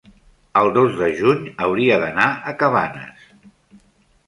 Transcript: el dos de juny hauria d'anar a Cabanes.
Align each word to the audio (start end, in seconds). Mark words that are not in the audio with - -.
el 0.61 0.69
dos 0.77 0.95
de 1.01 1.09
juny 1.19 1.43
hauria 1.67 2.01
d'anar 2.05 2.27
a 2.53 2.57
Cabanes. 2.65 3.31